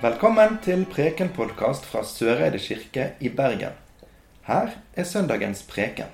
[0.00, 3.74] Velkommen til Preken-podkast fra Søreide kirke i Bergen.
[4.46, 6.06] Her er søndagens preken.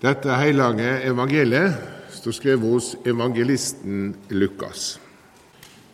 [0.00, 1.74] Dette hellige evangeliet
[2.08, 5.00] står skrevet hos evangelisten Lukas.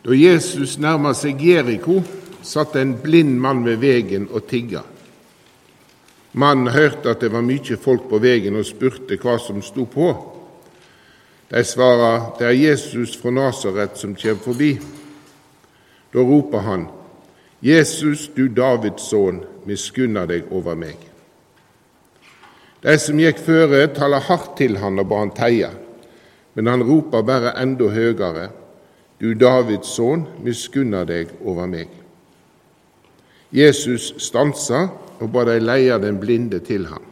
[0.05, 1.97] Da Jesus nærma seg Jeriko,
[2.47, 4.85] satt en blind mann ved veien og tigga.
[6.31, 10.13] Mannen hørte at det var mye folk på veien, og spurte hva som sto på.
[11.51, 14.71] De svarer, det er Jesus fra Nasaret som kommer forbi.
[16.13, 16.87] Da roper han,
[17.61, 20.97] Jesus, du Davids sønn, miskunna deg over meg.
[22.81, 25.69] De som gikk føre, taler hardt til han og ba han teie,
[26.57, 28.47] men han roper bare enda høyere,
[29.21, 31.93] du Davids sønn, miskunna deg over meg.
[33.53, 34.87] Jesus stansa
[35.21, 37.05] og ba de leie den blinde til han.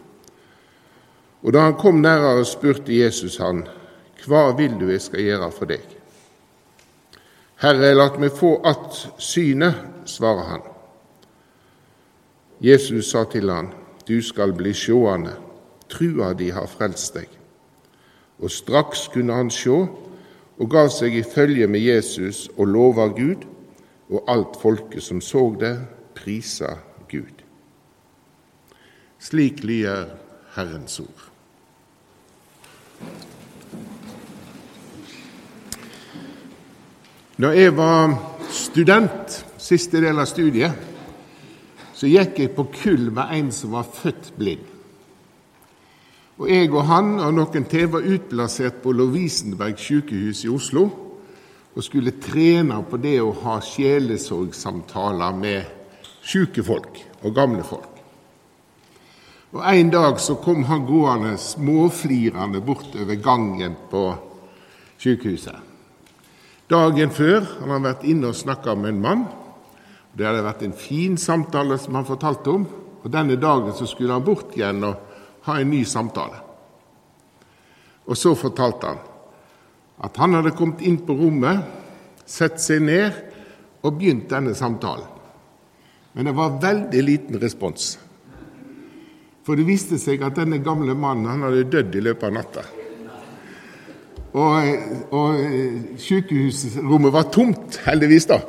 [1.46, 3.68] Og da han kom nærmere, spurte Jesus han,
[4.26, 5.99] Hva vil du jeg skal gjøre for deg?
[7.60, 10.62] Herre, lat meg få att synet, svarer han.
[12.60, 13.74] Jesus sa til han,
[14.08, 15.36] Du skal bli sjående,
[15.92, 17.28] trua di har frelst deg.
[18.40, 19.76] Og straks kunne han sjå,
[20.60, 23.44] og gav seg i følge med Jesus og lova Gud,
[24.10, 25.76] og alt folket som så det,
[26.16, 26.78] prisa
[27.12, 27.44] Gud.
[29.20, 30.16] Slik lyder
[30.56, 31.30] Herrens ord.
[37.40, 38.18] Da jeg var
[38.52, 40.74] student, siste del av studiet,
[41.96, 44.66] så gikk jeg på kull med en som var født blind.
[46.40, 50.84] Og Jeg og han og noen til var utplassert på Lovisenberg sykehus i Oslo
[51.76, 58.04] og skulle trene på det å ha sjelesorgsamtaler med syke folk og gamle folk.
[59.56, 64.06] Og En dag så kom han gående småflirende bortover gangen på
[65.00, 65.69] sykehuset.
[66.70, 69.24] Dagen før han hadde vært inne og snakka med en mann.
[70.14, 72.68] Det hadde vært en fin samtale som han fortalte om.
[73.02, 75.00] Og Denne dagen så skulle han bort igjen og
[75.48, 76.44] ha en ny samtale.
[78.10, 79.02] Og så fortalte han
[80.00, 81.66] at han hadde kommet inn på rommet,
[82.30, 83.18] sett seg ned
[83.84, 85.08] og begynt denne samtalen.
[86.14, 87.96] Men det var veldig liten respons.
[89.46, 92.64] For det viste seg at denne gamle mannen han hadde dødd i løpet av natta.
[94.34, 94.74] Og,
[95.16, 95.38] og
[95.98, 98.42] sykehusrommet var tomt, heldigvis, da.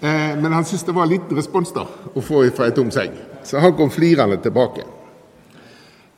[0.00, 1.82] Eh, men han syntes det var liten respons da,
[2.14, 3.16] å få fra ei tom seng.
[3.42, 4.84] Så han kom flirende tilbake.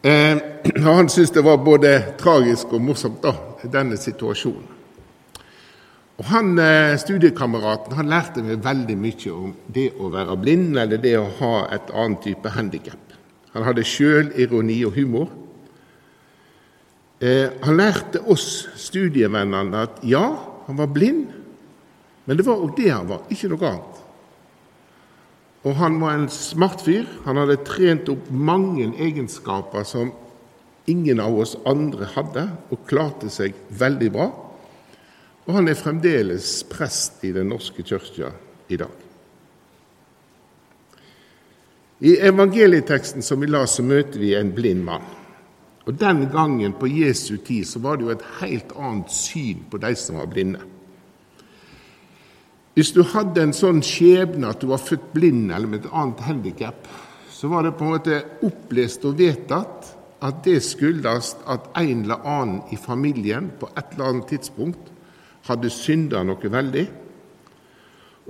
[0.02, 0.36] Eh,
[0.84, 3.32] han syntes det var både tragisk og morsomt, da,
[3.64, 4.76] denne situasjonen.
[6.20, 11.00] Og han, eh, Studiekameraten han lærte meg veldig mye om det å være blind, eller
[11.00, 13.14] det å ha et annet type handikap.
[13.54, 15.30] Han hadde sjølironi og humor.
[17.20, 20.24] Eh, han lærte oss studievennene at ja,
[20.66, 21.26] han var blind,
[22.24, 24.00] men det var òg det han var, ikke noe annet.
[25.68, 27.04] Og han var en smart fyr.
[27.26, 30.14] Han hadde trent opp mange egenskaper som
[30.88, 34.30] ingen av oss andre hadde, og klarte seg veldig bra.
[35.44, 38.32] Og han er fremdeles prest i Den norske kirka
[38.72, 39.06] i dag.
[42.00, 45.04] I evangelieteksten som vi la, så møter vi en blind mann.
[45.88, 49.80] Og Den gangen på Jesu tid så var det jo et helt annet syn på
[49.80, 50.60] de som var blinde.
[52.74, 56.20] Hvis du hadde en sånn skjebne at du var født blind eller med et annet
[56.24, 56.86] handikap,
[57.30, 59.90] så var det på en måte opplest og vedtatt
[60.20, 64.90] at det skyldes at en eller annen i familien på et eller annet tidspunkt
[65.48, 66.86] hadde synda noe veldig,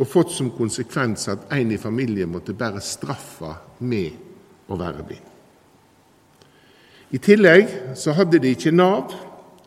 [0.00, 5.29] og fått som konsekvens at en i familien måtte bære straffa med å være blind.
[7.10, 9.15] I tillegg så hadde de ikke Nav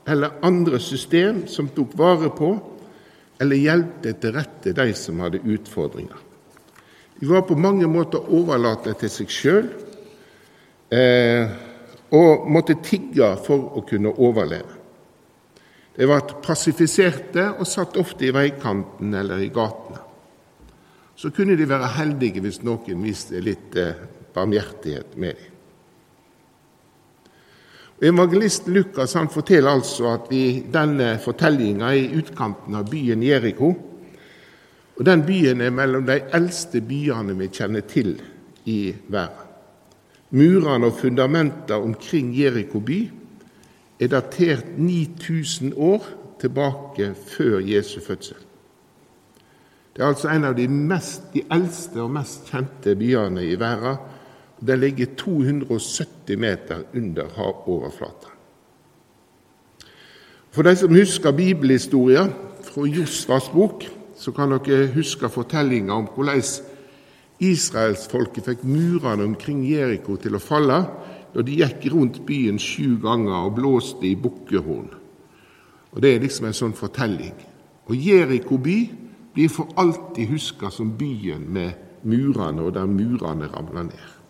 [0.07, 2.53] eller andre system som tok vare på
[3.43, 6.19] eller hjelpte til rette de som hadde utfordringer.
[7.19, 9.67] De var på mange måter overlatt til seg sjøl
[10.91, 11.51] eh,
[12.15, 14.79] og måtte tigge for å kunne overleve.
[15.93, 19.99] De ble passifiserte og satt ofte i veikanten eller i gatene.
[21.15, 23.99] Så kunne de være heldige hvis noen viste litt eh,
[24.33, 25.52] barmhjertighet med dem.
[28.01, 33.73] Evangelisten Lukas han forteller altså at vi, denne fortellinga er i utkanten av byen Jeriko.
[34.93, 38.15] Og Den byen er mellom de eldste byene vi kjenner til
[38.69, 39.49] i verden.
[40.33, 42.99] Murene og fundamentene omkring Jeriko by
[44.01, 46.07] er datert 9000 år
[46.41, 48.37] tilbake før Jesu fødsel.
[49.93, 54.01] Det er altså en av de, mest, de eldste og mest kjente byene i verden
[54.67, 58.31] den ligger 270 meter under havoverflata.
[60.53, 62.27] For de som husker bibelhistoria
[62.63, 66.41] fra Josvas bok, så kan dere huske fortellinga om hvordan
[67.43, 70.77] israelsfolket fikk murene omkring Jeriko til å falle
[71.33, 74.91] da de gikk rundt byen sju ganger og blåste i bukkehorn.
[75.93, 77.35] Og Det er liksom en sånn fortelling.
[77.89, 78.77] Og Jeriko by
[79.33, 81.73] blir for alltid huska som byen med
[82.03, 84.22] murene, og der murene ramla ned.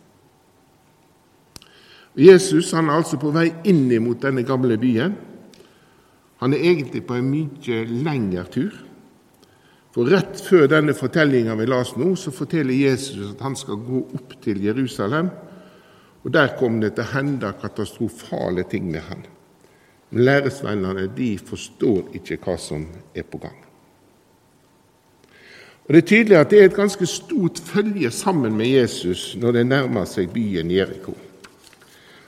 [2.16, 5.16] Jesus han er altså på vei inn mot denne gamle byen.
[6.44, 8.74] Han er egentlig på en mye lengre tur.
[9.94, 14.02] For rett før denne fortellinga vi las nå, så forteller Jesus at han skal gå
[14.18, 15.30] opp til Jerusalem.
[16.24, 19.26] Og Der kom det til å hende katastrofale ting med han.
[20.10, 23.60] Men læresvennene de forstår ikke hva som er på gang.
[25.84, 29.52] Og Det er tydelig at det er et ganske stort følge sammen med Jesus når
[29.52, 31.14] det nærmer seg byen Jeriko.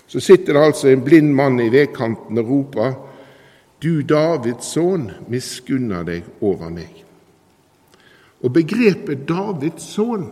[0.08, 2.96] Så sitter det altså en blind mann i vedkanten og roper:"
[3.84, 7.04] Du Davids sønn, miskunna deg over meg.
[8.42, 10.30] Og begrepet Davids sønn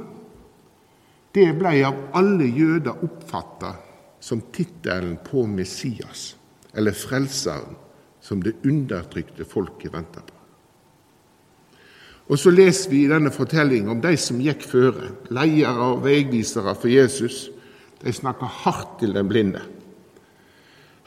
[1.33, 3.73] det ble av alle jøder oppfatta
[4.21, 6.35] som tittelen på Messias,
[6.73, 7.73] eller Frelseren,
[8.21, 10.37] som det undertrykte folket venta på.
[12.31, 16.71] Og så leser vi i denne fortellingen om de som gikk føre, ledere og veivisere
[16.77, 17.49] for Jesus.
[18.03, 19.61] De snakka hardt til den blinde.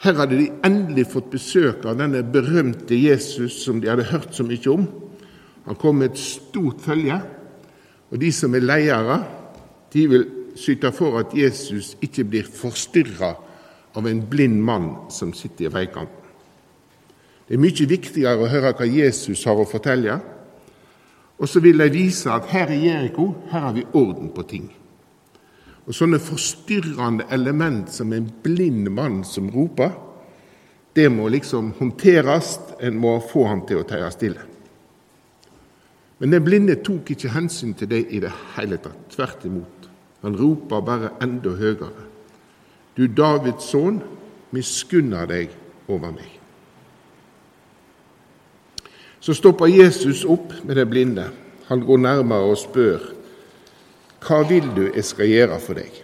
[0.03, 4.45] Her hadde de endelig fått besøk av denne berømte Jesus som de hadde hørt så
[4.45, 4.85] mye om.
[5.65, 7.17] Han kom med et stort følge,
[8.11, 9.17] og de som er ledere,
[9.93, 10.27] de vil
[10.57, 13.33] syte for at Jesus ikke blir forstyrra
[13.97, 16.23] av en blind mann som sitter i veikanten.
[17.47, 20.17] Det er mye viktigere å høre hva Jesus har å fortelle,
[21.37, 24.67] og så vil de vise at her i Jeriko her har vi orden på ting.
[25.87, 29.93] Og Sånne forstyrrende element som en blind mann som roper,
[30.97, 32.57] det må liksom håndteres.
[32.83, 34.43] En må få ham til å tie stille.
[36.19, 38.99] Men den blinde tok ikke hensyn til det i det hele tatt.
[39.13, 39.87] Tvert imot.
[40.25, 42.07] Han roper bare enda høyere.
[42.97, 44.01] Du Davids sønn,
[44.51, 45.53] miskunner deg
[45.87, 46.31] over meg.
[49.21, 51.29] Så stopper Jesus opp med den blinde.
[51.69, 53.13] Han går nærmere og spør
[54.23, 56.03] hva vil du jeg skal gjøre for deg?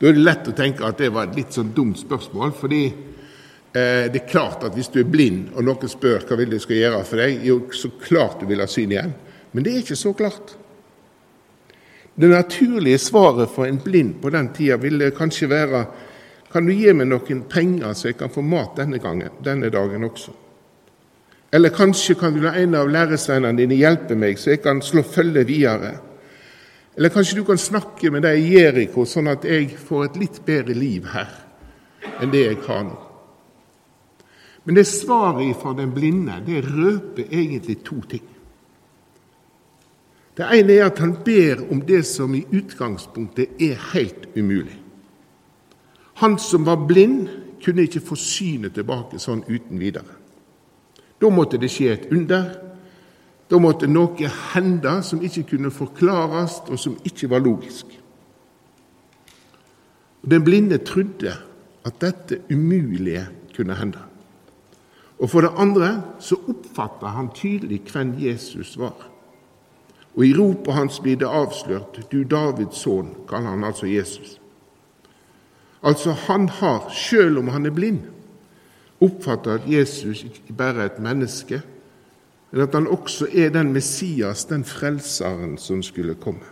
[0.00, 2.84] Da er det lett å tenke at det var et litt sånn dumt spørsmål, fordi
[2.88, 6.60] eh, det er klart at hvis du er blind, og noen spør hva vil du
[6.62, 9.12] skal gjøre for deg, jo, så klart du vil ha syn igjen.
[9.52, 10.54] Men det er ikke så klart.
[12.14, 15.84] Det naturlige svaret for en blind på den tida ville kanskje være
[16.50, 20.02] kan du gi meg noen penger så jeg kan få mat denne gangen, denne dagen
[20.08, 20.32] også?
[21.54, 25.04] Eller kanskje kan du la en av læresvennene dine hjelpe meg, så jeg kan slå
[25.06, 25.92] følge videre?
[27.00, 30.34] Eller kanskje du kan snakke med deg i Jeriko, sånn at jeg får et litt
[30.44, 31.30] bedre liv her
[32.20, 32.98] enn det jeg har nå.
[34.68, 38.26] Men det svaret fra den blinde det røper egentlig to ting.
[40.36, 44.76] Det ene er at han ber om det som i utgangspunktet er helt umulig.
[46.20, 47.30] Han som var blind,
[47.64, 50.18] kunne ikke få synet tilbake sånn uten videre.
[51.16, 52.44] Da måtte det skje et under,
[53.50, 57.86] da måtte noe hende som ikke kunne forklares, og som ikke var logisk.
[60.30, 61.32] Den blinde trodde
[61.84, 63.26] at dette umulige
[63.56, 63.98] kunne hende.
[65.18, 69.08] Og For det andre så oppfatta han tydelig hvem Jesus var.
[70.16, 74.40] Og I ropet hans blir det avslørt 'Du Davids sønn', kaller han altså Jesus.
[75.82, 78.00] Altså, han har, sjøl om han er blind,
[79.00, 81.62] oppfatta at Jesus ikke bare er et menneske,
[82.50, 86.46] men at han også er den Messias, den frelseren, som skulle komme.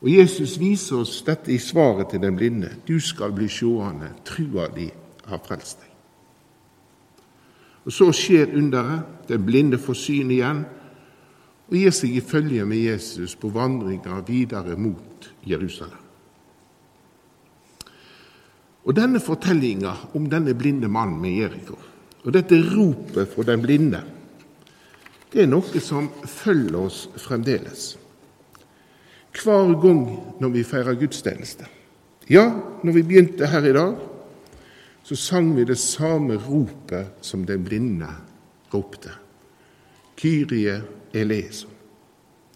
[0.00, 2.70] Og Jesus viser oss dette i svaret til den blinde.
[2.86, 4.86] Du skal bli sjående, trua di
[5.26, 5.92] har frelst deg.
[7.86, 9.28] Og Så skjer underet.
[9.28, 10.64] Den blinde får syn igjen
[11.66, 16.02] og gir seg i følge med Jesus på vandringa videre mot Jerusalem.
[18.86, 21.78] Og Denne fortellinga om denne blinde mannen med Jeriko
[22.26, 24.02] og dette ropet fra den blinde,
[25.30, 27.94] det er noe som følger oss fremdeles.
[29.36, 30.02] Hver gang
[30.40, 31.66] når vi feirer gudstjeneste.
[32.30, 32.48] Ja,
[32.82, 33.98] når vi begynte her i dag,
[35.06, 38.08] så sang vi det samme ropet som den blinde
[38.72, 39.12] ropte.
[40.16, 40.80] Kyrie
[41.14, 41.70] eleison.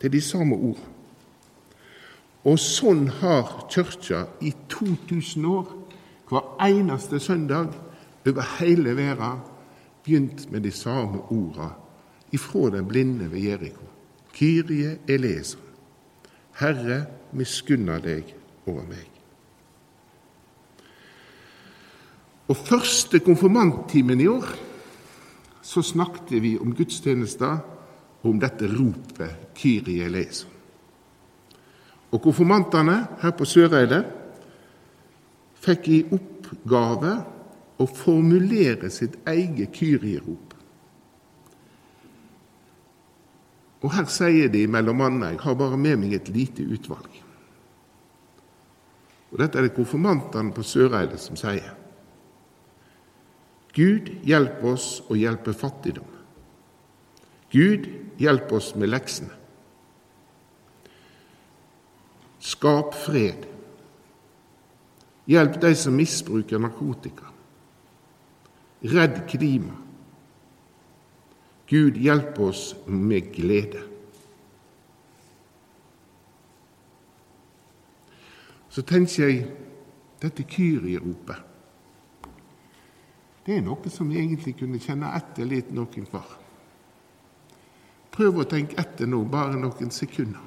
[0.01, 0.81] Det er de samme ord.
[2.49, 5.69] Og sånn har Kirka i 2000 år,
[6.31, 7.77] hver eneste søndag
[8.27, 9.45] over hele verden,
[10.05, 11.71] begynt med de samme orda
[12.33, 13.87] ifra den blinde ved Jeriko.
[14.33, 15.61] Kyrie eleison.
[16.61, 18.35] Herre, miskunna deg
[18.67, 19.07] over meg.
[22.51, 24.47] Og første konfirmanttimen i år
[25.63, 27.61] så snakket vi om gudstjenester
[28.21, 30.49] og om dette ropet Kyrie eleser.
[32.11, 34.01] Og konfirmantene her på Søreide
[35.63, 37.13] fikk i oppgave
[37.81, 40.55] å formulere sitt eget Kyrie-rop.
[43.81, 47.09] Og her sier de mellom annet jeg har bare med meg et lite utvalg.
[49.31, 51.73] Og Dette er det konfirmantene på Søreide som sier.
[53.73, 56.09] Gud, hjelp oss å hjelpe fattigdom.
[57.51, 57.87] Gud,
[58.21, 59.33] hjelp oss med leksene.
[62.41, 63.47] Skap fred.
[65.31, 67.31] Hjelp de som misbruker narkotika.
[68.81, 69.77] Redd klima.
[71.71, 73.83] Gud, hjelp oss med glede.
[78.71, 79.45] Så tenker jeg
[80.23, 81.47] dette Kyrie-ropet
[83.47, 86.37] Det er noe som vi egentlig kunne kjenne etter litt noen hver.
[88.15, 90.43] Prøv å tenke etter nå, bare noen sekunder.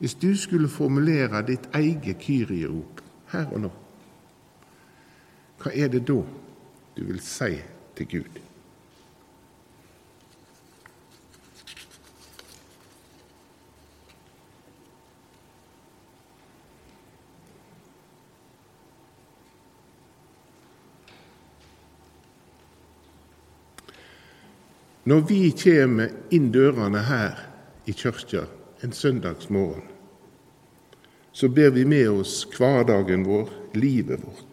[0.00, 3.02] Hvis du skulle formulere ditt eget Kyrie-rop
[3.34, 3.72] her og nå,
[5.60, 6.22] hva er det da
[7.00, 7.54] du vil si
[7.96, 8.40] til Gud?
[25.04, 27.40] Når vi kommer inn dørene her
[27.88, 28.44] i kirka
[28.84, 29.88] en søndagsmorgen,
[31.32, 34.49] så ber vi med oss hverdagen vår, livet vårt,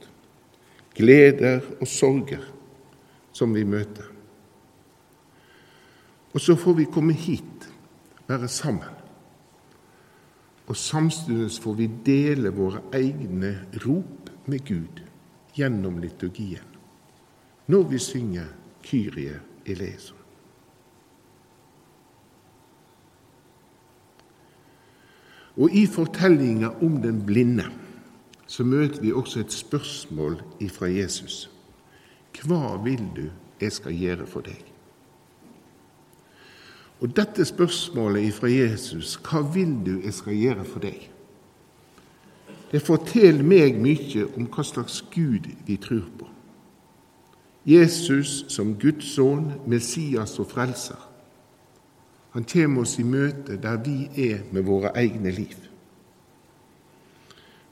[0.98, 2.46] gleder og sorger
[3.36, 4.06] som vi møter.
[6.34, 7.68] Og så får vi komme hit,
[8.28, 8.94] være sammen.
[10.68, 13.54] Og samtidig får vi dele våre egne
[13.86, 15.04] rop med Gud
[15.56, 16.76] gjennom liturgien
[17.68, 18.46] når vi synger
[18.84, 20.16] Kyrie eleison.
[25.58, 27.66] Og i fortellinga om den blinde
[28.48, 31.50] så møter vi også et spørsmål ifra Jesus.
[32.38, 33.28] Hva vil du
[33.62, 34.64] jeg skal gjøre for deg?
[37.02, 41.10] Og dette spørsmålet ifra Jesus, hva vil du jeg skal gjøre for deg?
[42.72, 46.28] Det forteller meg mye om hva slags Gud vi tror på.
[47.68, 51.00] Jesus som Guds sønn, Messias og frelser.
[52.32, 55.67] Han kommer oss i møte der vi er med våre egne liv.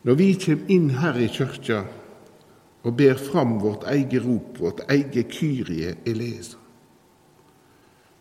[0.06, 1.80] Når vi kommer inn her i kirka
[2.86, 6.60] og ber fram vårt eget rop, vårt eget Kyrie eleser,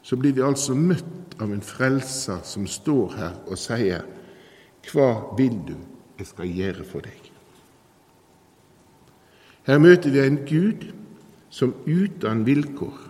[0.05, 4.05] så blir vi altså møtt av en frelser som står her og sier,
[4.85, 5.77] Hva vil du
[6.19, 7.31] jeg skal gjøre for deg?
[9.65, 10.85] Her møter vi en Gud
[11.49, 13.01] som uten vilkår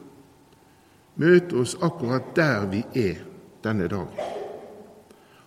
[1.16, 3.22] møter oss akkurat der vi er
[3.64, 4.34] denne dagen.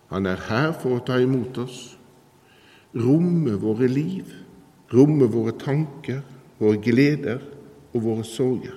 [0.08, 1.97] Han er her for å ta imot oss,
[2.94, 4.32] romme våre liv,
[4.92, 6.22] romme våre tanker,
[6.58, 7.42] våre gleder
[7.92, 8.76] og våre sorger.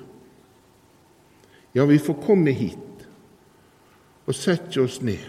[1.74, 3.06] Ja, vi får komme hit
[4.28, 5.24] og sette oss ned,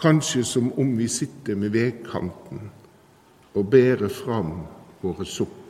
[0.00, 2.68] kanskje som om vi sitter med veikanten
[3.54, 4.58] og bærer fram
[5.02, 5.64] våre sukk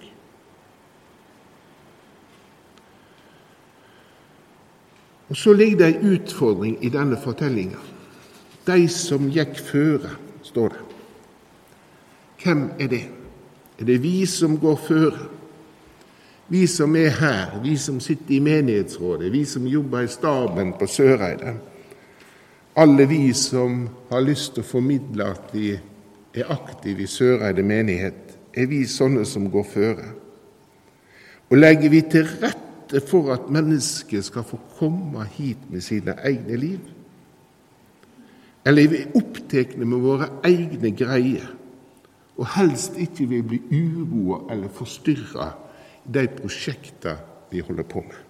[5.29, 7.81] Og Så ligger det ei utfordring i denne fortellinga.
[8.67, 10.13] De som gikk føre,
[10.47, 10.94] står det.
[12.45, 13.05] Hvem er det?
[13.81, 15.29] Er det vi som går føre?
[16.49, 20.87] Vi som er her, vi som sitter i menighetsrådet, vi som jobber i staben på
[20.87, 21.55] Søreide.
[22.77, 25.73] Alle vi som har lyst til å formidle at vi
[26.35, 30.13] er aktive i Søreide menighet, er vi sånne som går føre.
[31.49, 36.61] Og legger vi til rette for at mennesket skal få komme hit med sine egne
[36.61, 36.81] liv?
[38.67, 41.49] Eller er vi opptatt med våre egne greier
[42.37, 45.51] og helst ikke vil bli uroa eller forstyrra
[46.05, 47.17] i de prosjekta
[47.51, 48.21] vi holder på med?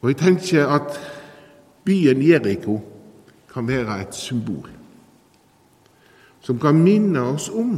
[0.00, 0.98] Og jeg tenker at
[1.84, 2.78] byen Jeriko
[3.52, 4.68] kan være et symbol
[6.40, 7.74] som kan minne oss om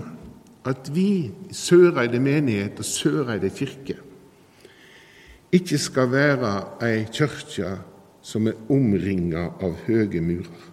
[0.68, 1.08] at vi
[1.50, 3.96] i Søreide menighet og Søreide kirke
[5.52, 6.52] ikke skal være
[6.86, 7.72] ei kirke
[8.22, 10.69] som er omringa av høge murer.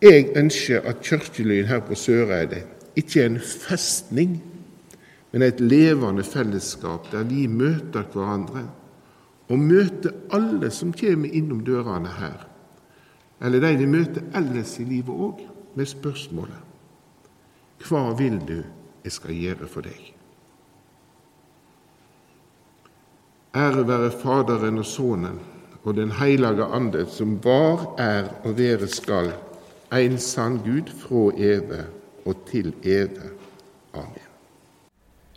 [0.00, 2.62] Jeg ønsker at Kirkelyn her på Søreide
[2.96, 4.38] ikke er en festning,
[5.32, 8.64] men et levende fellesskap der vi møter hverandre
[9.50, 12.46] og møter alle som kommer innom dørene her,
[13.42, 16.64] eller de vi møter ellers i livet òg, med spørsmålet.
[17.86, 18.56] Hva vil du
[19.04, 20.00] jeg skal gjøre for deg?
[23.56, 25.38] Ære være Faderen og Sønnen
[25.84, 29.32] og Den hellige ande, som var, er og være skal,
[29.98, 31.82] en sann Gud fra evig
[32.22, 33.32] og til evig.
[33.94, 34.26] Amen.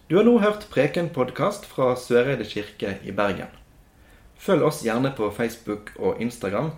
[0.10, 3.50] Du har nå hørt Preken-podkast fra Søreide kirke i Bergen.
[4.38, 6.70] Følg oss gjerne på Facebook og Instagram,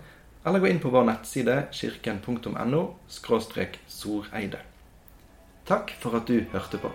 [0.46, 2.82] eller gå inn på vår nettside kirken.no
[3.86, 4.62] soreide.
[5.68, 6.94] Takk for at du hørte på.